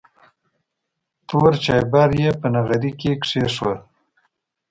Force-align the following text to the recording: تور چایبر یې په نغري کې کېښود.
تور 1.27 1.51
چایبر 1.63 2.09
یې 2.21 2.29
په 2.39 2.47
نغري 2.53 2.91
کې 2.99 3.11
کېښود. 3.23 3.79